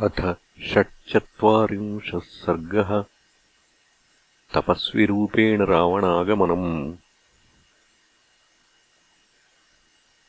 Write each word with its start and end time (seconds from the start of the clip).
अथ 0.00 0.34
षट्चत्वारिंशः 0.62 2.18
सर्गः। 2.18 3.04
तपस्विरूपेण 4.54 5.66
रावणागमनम्। 5.66 6.96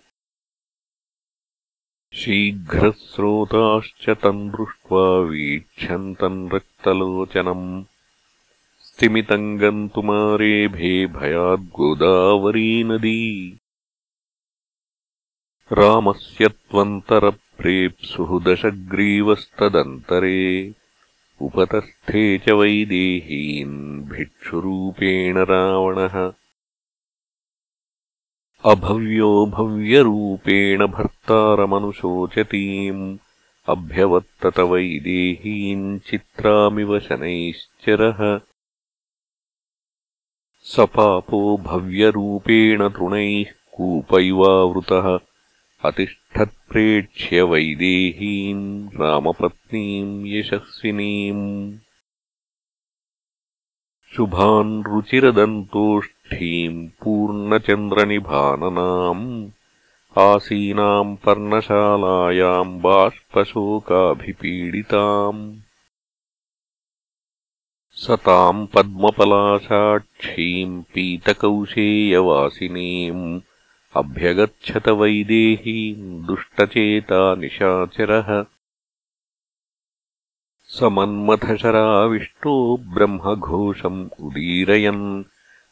शीघ्रस्रोताश्च 2.14 4.10
तम् 4.10 4.50
दृष्ट्वा 4.50 5.18
वीक्षन्तम् 5.18 6.52
रक्तलोचनम्। 6.52 7.84
स्तिमितम् 8.80 9.58
गन्तुमारेभे 9.58 11.06
भयाद्गोदावरी 11.06 12.84
नदी 12.84 13.58
रामस्य 15.72 16.48
त्वन्तरप्रेप्सुः 17.54 18.44
दशग्रीवस्तदन्तरे 18.44 20.74
उपतस्थे 21.40 22.38
च 22.38 22.50
वैदेहीन् 22.50 24.02
भिक्षुरूपेण 24.02 25.36
रावणः। 25.36 26.32
अभव्यो 28.64 29.46
भव्यरूपेण 29.46 30.86
भर्तारमनुशोचतीम् 30.86 33.18
अभ्यवत्तत 33.68 34.60
वैदेहीम् 34.60 35.98
चित्रामिव 35.98 36.98
शनैश्चरः। 36.98 38.40
स 40.62 40.80
पापो 40.80 41.56
भव्यरूपेण 41.56 42.88
तृणैः 42.88 43.52
कूपैवावृतः 43.76 45.33
अतिष्ठत्प्रेक्ष्य 45.84 47.42
वैदेहीम् 47.42 48.88
रामपत्नीम् 48.88 50.26
यशस्विनीम्। 50.26 51.78
शुभान् 54.14 54.84
रुचिरदन्तोष्ठीम् 54.84 56.88
पूर्णचन्द्रनिभाननाम्। 56.88 59.50
आसीनाम् 60.18 61.16
पर्णशालायाम् 61.16 62.80
बाष्पशोकाभिपीडिताम्। 62.80 65.56
स 67.90 68.10
ताम् 68.10 68.66
पद्मपलाशाक्षीम् 68.74 70.82
पीतकौशेयवासिनीम् 70.82 73.40
अभ्यगच्छत 73.96 74.88
वैदेहीम् 74.88 76.26
दुष्टचेता 76.26 77.34
निशाचरः। 77.34 78.44
स 80.64 80.82
मन्मथशराविष्टो 80.82 82.76
ब्रह्मघोषम् 82.76 84.08
उदीरयन् 84.20 85.24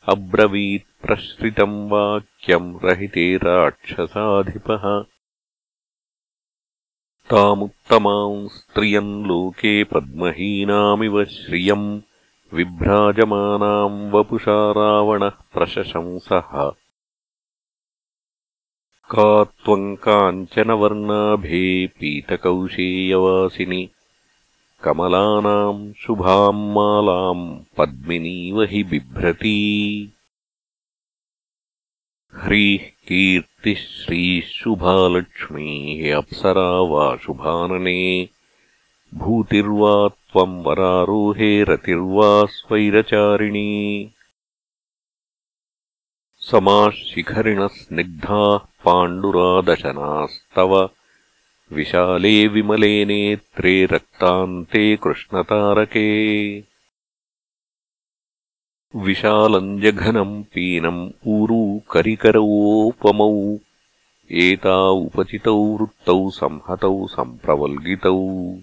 अब्रवीत्प्रश्रितम् 0.09 1.91
वाक्यम् 1.91 2.79
रहिते 2.85 3.37
राक्षसाधिपः। 3.37 5.03
तामुत्तमाम् 7.31 8.49
स्त्रियम् 8.49 9.27
लोके 9.27 9.85
पद्महीनामिव 9.85 11.25
श्रियम् 11.25 12.01
विभ्राजमानाम् 12.55 14.13
वपुषा 14.13 14.71
रावणः 14.71 15.29
प्रशशंसः 15.29 16.82
का 19.15 19.45
त्वम् 19.45 19.97
काञ्चनवर्णाभे 19.97 21.87
पीतकौशेयवासिनि 21.87 23.89
कमलानाम् 24.85 25.93
शुभाम् 25.93 26.73
मालाम् 26.73 27.61
पद्मिनीव 27.79 28.63
हि 28.63 28.85
बिभ्रती। 28.85 30.13
ह्रीः 32.35 33.09
कीर्तिः 33.09 33.75
श्रीः 33.75 34.43
शुभालक्ष्मीः 34.43 36.17
अप्सरा 36.17 36.81
वा 36.81 37.17
शुभानने। 37.17 38.29
भूतिर्वा 39.15 40.09
त्वम् 40.09 40.65
वरारोहे 40.65 41.63
रतिर्वा 41.63 42.45
स्वैरचारिणी 42.45 44.11
समाशिखरिणः 46.43 47.67
स्निग्धाः 47.67 48.59
पाण्डुरादशनास्तव। 48.59 50.91
विशाले 51.73 52.49
विमले 52.49 53.05
नेत्रे 53.05 53.85
रक्तान्ते 53.85 54.97
कृष्णतारके। 54.97 56.65
विशालम् 58.97 59.81
जघनम् 59.81 60.43
पीनम् 60.43 61.11
ऊरू 61.27 61.83
करिकरोपमौ 61.91 63.59
एता 64.31 64.89
उपचितौ 64.89 65.57
वृत्तौ 65.57 66.31
संहतौ 66.31 67.07
सम्प्रवल्गितौ। 67.07 68.57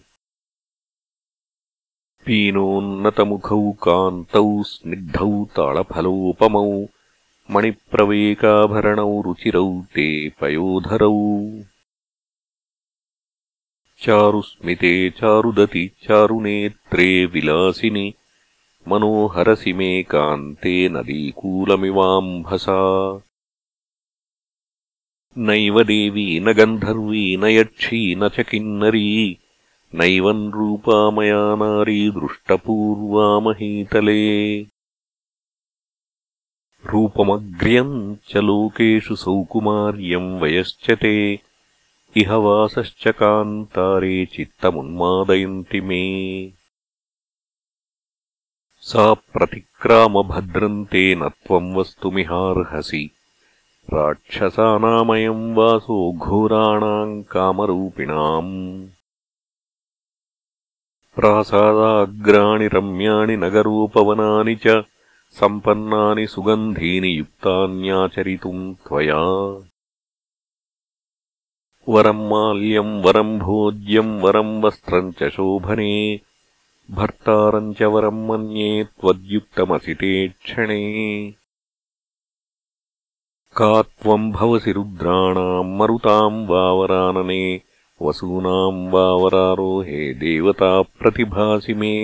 पीनोन्नतमुखौ 2.25 3.71
कान्तौ 3.71 4.63
स्निग्धौ 4.63 5.45
ताळफलोपमौ 5.45 6.85
मणिप्रवेकाभरणौ 7.51 9.21
रुचिरौ 9.21 9.81
ते 9.81 10.29
पयोधरौ। 10.29 11.49
चारुस्मिते 13.99 15.09
चारुदति 15.09 15.91
चारुनेत्रे 16.03 17.25
विलासिनि 17.25 18.13
मनोहरसि 18.87 19.73
मे 19.73 20.03
कान्ते 20.03 20.89
नदीकूलमिवाम्भसा। 20.89 22.79
नैव 25.37 25.83
देवी 25.83 26.39
न 26.39 26.53
गन्धर्वी 26.53 27.37
न 27.37 27.43
यक्षी 27.43 28.15
न 28.15 28.29
च 28.29 28.39
किन्नरी 28.39 29.37
नैवम् 29.95 30.51
रूपा 30.51 31.11
मया 31.11 31.55
नारी 31.55 32.09
दृष्टपूर्वामहीतले 32.09 33.19
रूपमग्र्यम् 36.85 38.15
च 38.29 38.37
लोकेषु 38.37 39.15
सौकुमार्यम् 39.15 40.39
वयश्च 40.39 40.91
ते 40.91 41.39
इह 42.17 42.33
वासश्च 42.33 43.07
कान्तारे 43.07 44.25
चित्तमुन्मादयन्ति 44.25 45.81
मे। 45.81 46.51
सा 48.81 49.13
प्रतिक्रामभद्रन्ते 49.13 51.15
न 51.15 51.29
त्वम् 51.29 51.75
वस्तुमिहार्हसि। 51.75 53.09
राक्षसानामयम् 53.93 55.55
वासो 55.55 56.13
घोराणाम् 56.13 57.23
कामरूपिणाम्। 57.23 58.87
प्रासादाग्राणि 61.15 62.67
रम्याणि 62.67 63.37
नगरोपवनानि 63.37 64.55
च 64.55 64.67
सम्पन्नानि 65.29 66.27
सुगन्धीनि 66.27 67.19
युक्तान्याचरितुम् 67.19 68.75
त्वया। 68.75 69.19
वरम् 71.89 72.29
माल्यम् 72.29 73.03
वरम् 73.03 73.39
भोज्यम् 73.39 74.21
वरम् 74.21 74.63
वस्त्रम् 74.63 75.11
च 75.11 75.29
शोभने 75.29 76.19
भर्तारम् 76.91 77.73
च 77.73 77.81
वरम् 77.83 78.27
मन्ये 78.29 78.83
त्वद्युक्तमसि 78.83 79.93
ते 79.93 80.27
क्षणे। 80.27 80.83
का 83.55 83.81
त्वम् 83.81 84.31
भवसि 84.31 84.71
रुद्राणाम् 84.71 85.77
मरुताम् 85.77 86.47
वावरानने 86.47 87.61
वसूनाम् 88.01 88.91
वावरारोहे 88.91 90.13
देवता 90.13 90.81
प्रतिभासि 90.81 91.73
मे 91.73 91.95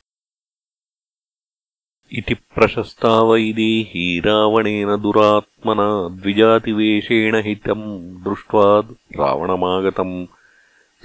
इति 2.13 2.35
प्रशस्ता 2.35 3.23
वैदेही 3.23 4.21
रावणेन 4.21 4.97
दुरात्मना 4.97 6.09
द्विजातिवेषेण 6.09 7.37
हितम् 7.37 8.25
दृष्ट्वा 8.25 8.83
रावणमागतम् 9.17 10.27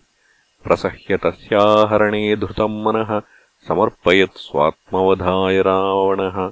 प्रसह्य 0.64 1.16
तस्याहरणे 1.16 2.36
धृतम् 2.36 2.84
मनः 2.84 3.20
समर्पयत् 3.68 4.36
स्वात्मवधाय 4.36 5.62
रावणः। 5.62 6.50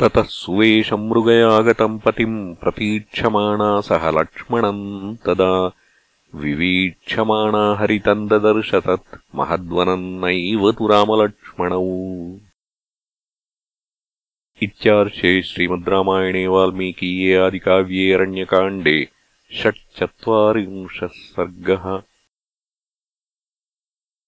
ततः 0.00 0.22
सुवेशम् 0.22 1.08
मृगयागतम् 1.08 1.98
पतिम् 1.98 2.54
प्रतीक्षमाणा 2.54 3.80
सह 3.80 4.10
लक्ष्मणम् 4.10 5.16
तदा 5.26 5.70
विवीक्षमाणा 6.34 7.74
हरितम् 7.74 8.28
ददर्श 8.28 8.74
तत् 8.74 9.18
महद्वनम् 9.34 10.20
नैव 10.20 10.72
तु 10.72 10.86
रामलक्ष्मणौ 10.86 11.84
इत्यार्षे 14.62 15.30
श्रीमद् 15.48 15.88
रामायणे 15.88 16.46
वाल्मीकीये 16.54 17.36
आदिकाव्ये 17.38 18.12
अरण्यकाण्डे 18.12 18.98
षट्चत्वारिंशः 19.62 21.06
सर्गः 21.14 21.84